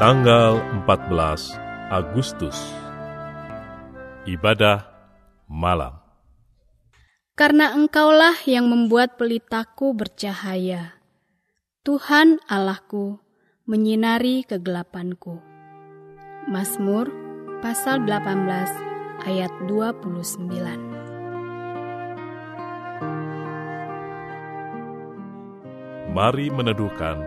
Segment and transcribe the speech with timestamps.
[0.00, 0.56] tanggal
[0.88, 1.60] 14
[1.92, 2.56] Agustus.
[4.24, 4.88] Ibadah
[5.44, 6.00] malam.
[7.36, 10.96] Karena engkaulah yang membuat pelitaku bercahaya.
[11.84, 13.20] Tuhan Allahku
[13.68, 15.36] menyinari kegelapanku.
[16.48, 17.12] Mazmur
[17.60, 20.48] pasal 18 ayat 29.
[26.16, 27.20] Mari meneduhkan,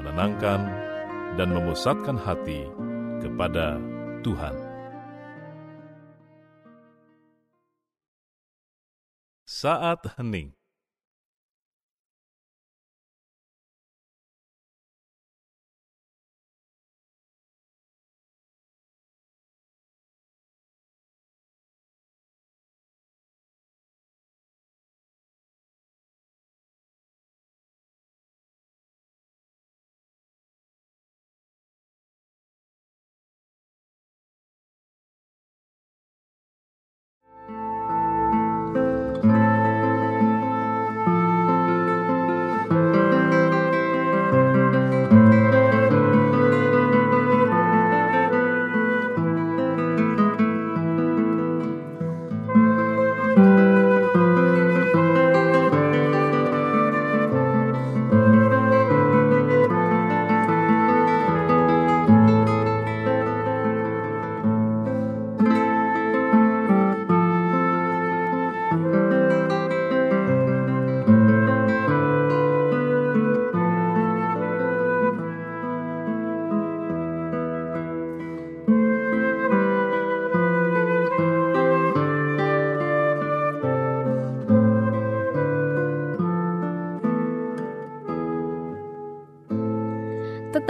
[0.00, 0.88] menenangkan,
[1.38, 2.66] dan memusatkan hati
[3.20, 3.78] kepada
[4.24, 4.56] Tuhan.
[9.44, 10.59] Saat hening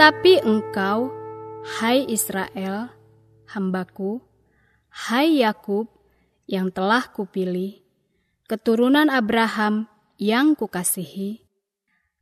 [0.01, 1.13] Tetapi engkau,
[1.77, 2.89] hai Israel,
[3.53, 4.17] hambaku,
[4.89, 5.93] hai Yakub
[6.49, 7.85] yang telah kupilih,
[8.49, 9.85] keturunan Abraham
[10.17, 11.45] yang kukasihi,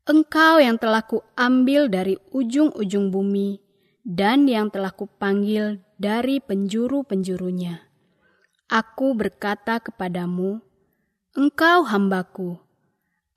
[0.04, 3.64] engkau yang telah kuambil dari ujung-ujung bumi
[4.04, 7.80] dan yang telah kupanggil dari penjuru-penjurunya.
[8.68, 10.60] Aku berkata kepadamu,
[11.32, 12.60] engkau hambaku,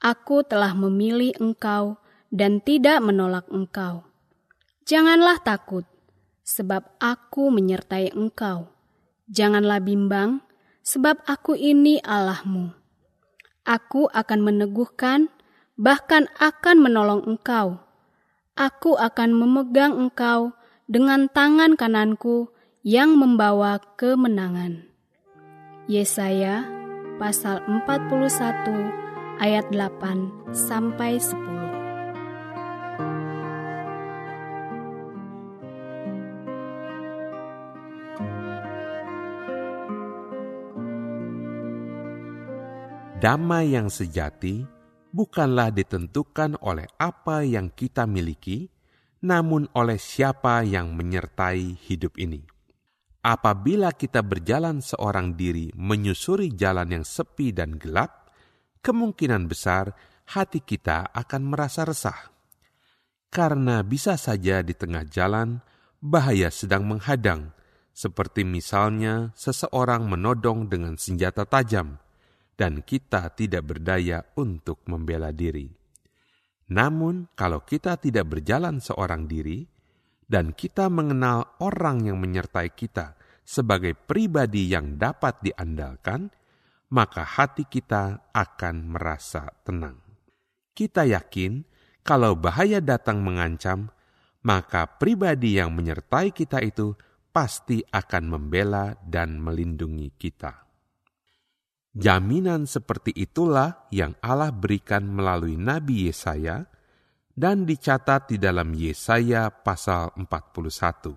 [0.02, 1.94] aku telah memilih engkau
[2.34, 4.10] dan tidak menolak engkau.
[4.82, 5.87] Janganlah takut,
[6.43, 8.66] sebab aku menyertai engkau.
[9.31, 10.43] Janganlah bimbang,
[10.82, 12.75] sebab aku ini Allahmu.
[13.62, 15.31] Aku akan meneguhkan,
[15.78, 17.78] bahkan akan menolong engkau.
[18.59, 20.50] Aku akan memegang engkau
[20.91, 22.50] dengan tangan kananku
[22.82, 24.91] yang membawa kemenangan.
[25.87, 26.66] Yesaya
[27.22, 28.91] pasal 41
[29.38, 31.72] ayat 8 sampai 10.
[43.22, 44.66] Damai yang sejati
[45.15, 48.66] bukanlah ditentukan oleh apa yang kita miliki,
[49.22, 52.43] namun oleh siapa yang menyertai hidup ini.
[53.22, 58.34] Apabila kita berjalan seorang diri menyusuri jalan yang sepi dan gelap,
[58.82, 59.94] kemungkinan besar
[60.34, 62.19] hati kita akan merasa resah.
[63.31, 65.62] Karena bisa saja di tengah jalan
[66.03, 67.55] bahaya sedang menghadang,
[67.94, 72.03] seperti misalnya seseorang menodong dengan senjata tajam,
[72.56, 75.68] dan kita tidak berdaya untuk membela diri.
[76.72, 79.66] Namun, kalau kita tidak berjalan seorang diri
[80.24, 86.32] dan kita mengenal orang yang menyertai kita sebagai pribadi yang dapat diandalkan,
[86.92, 90.00] maka hati kita akan merasa tenang.
[90.72, 91.64] Kita yakin
[92.00, 93.93] kalau bahaya datang mengancam,
[94.43, 96.96] maka pribadi yang menyertai kita itu
[97.32, 100.71] pasti akan membela dan melindungi kita.
[101.93, 106.65] Jaminan seperti itulah yang Allah berikan melalui Nabi Yesaya
[107.37, 111.12] dan dicatat di dalam Yesaya pasal 41.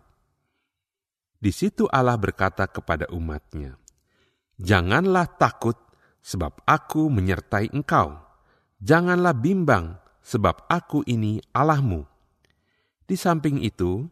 [1.39, 3.79] Di situ Allah berkata kepada umatnya,
[4.59, 5.79] Janganlah takut
[6.23, 8.15] sebab aku menyertai engkau.
[8.79, 12.03] Janganlah bimbang sebab aku ini Allahmu.
[13.05, 14.07] Di samping itu,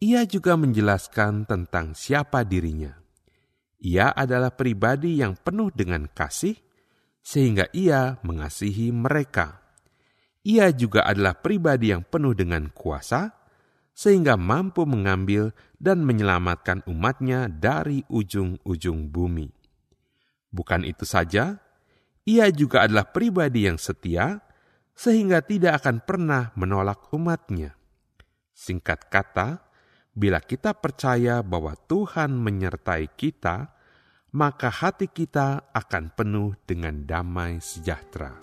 [0.00, 2.99] ia juga menjelaskan tentang siapa dirinya.
[3.80, 6.52] Ia adalah pribadi yang penuh dengan kasih,
[7.24, 9.60] sehingga ia mengasihi mereka.
[10.44, 13.32] Ia juga adalah pribadi yang penuh dengan kuasa,
[13.96, 19.48] sehingga mampu mengambil dan menyelamatkan umatnya dari ujung-ujung bumi.
[20.52, 21.60] Bukan itu saja,
[22.24, 24.40] ia juga adalah pribadi yang setia,
[24.92, 27.76] sehingga tidak akan pernah menolak umatnya.
[28.52, 29.69] Singkat kata,
[30.20, 33.72] Bila kita percaya bahwa Tuhan menyertai kita,
[34.36, 38.36] maka hati kita akan penuh dengan damai sejahtera.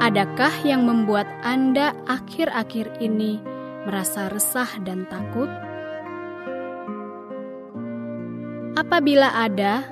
[0.00, 3.44] Adakah yang membuat Anda akhir-akhir ini
[3.84, 5.52] merasa resah dan takut?
[8.80, 9.84] Apabila ada,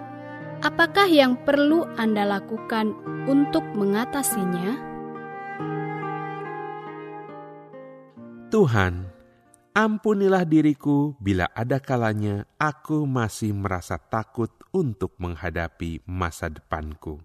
[0.65, 2.97] apakah yang perlu Anda lakukan
[3.29, 4.96] untuk mengatasinya?
[8.47, 9.11] Tuhan,
[9.75, 17.19] ampunilah diriku bila ada kalanya aku masih merasa takut untuk menghadapi masa depanku.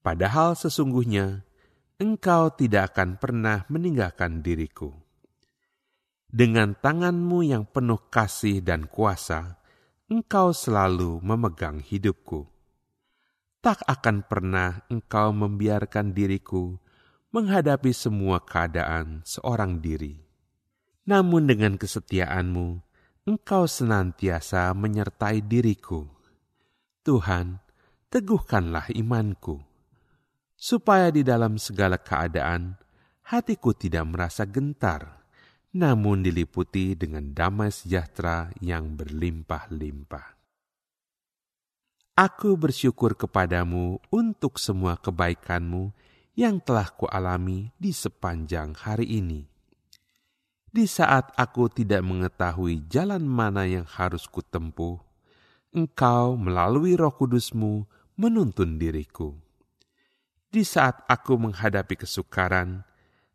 [0.00, 1.44] Padahal sesungguhnya
[1.98, 4.94] Engkau tidak akan pernah meninggalkan diriku.
[6.30, 9.58] Dengan tanganmu yang penuh kasih dan kuasa,
[10.06, 12.46] engkau selalu memegang hidupku.
[13.58, 16.78] Tak akan pernah engkau membiarkan diriku
[17.32, 20.16] menghadapi semua keadaan seorang diri.
[21.08, 22.68] Namun dengan kesetiaanmu,
[23.28, 26.08] engkau senantiasa menyertai diriku.
[27.04, 27.60] Tuhan,
[28.08, 29.68] teguhkanlah imanku
[30.58, 32.74] supaya di dalam segala keadaan
[33.30, 35.22] hatiku tidak merasa gentar,
[35.78, 40.34] namun diliputi dengan damai sejahtera yang berlimpah-limpah.
[42.18, 45.94] Aku bersyukur kepadamu untuk semua kebaikanmu
[46.38, 49.42] yang telah kualami di sepanjang hari ini.
[50.70, 55.02] Di saat aku tidak mengetahui jalan mana yang harus kutempuh,
[55.74, 57.82] Engkau melalui roh kudusmu
[58.14, 59.34] menuntun diriku
[60.48, 62.80] di saat aku menghadapi kesukaran,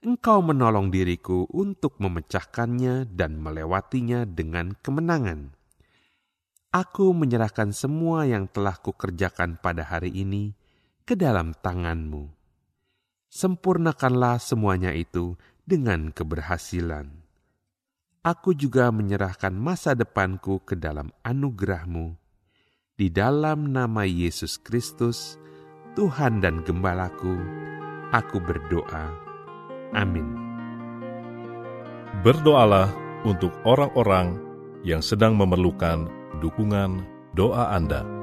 [0.01, 5.53] Engkau menolong diriku untuk memecahkannya dan melewatinya dengan kemenangan.
[6.73, 10.57] Aku menyerahkan semua yang telah kukerjakan pada hari ini
[11.05, 12.42] ke dalam tanganmu.
[13.33, 15.33] Sempurnakanlah semuanya itu
[15.65, 17.09] dengan keberhasilan.
[18.21, 22.13] Aku juga menyerahkan masa depanku ke dalam anugerahmu.
[22.93, 25.41] Di dalam nama Yesus Kristus,
[25.97, 27.33] Tuhan dan Gembalaku,
[28.13, 29.09] aku berdoa.
[29.97, 30.29] Amin.
[32.21, 32.93] Berdoalah
[33.25, 34.37] untuk orang-orang
[34.85, 36.05] yang sedang memerlukan
[36.37, 37.01] dukungan
[37.33, 38.22] doa Anda.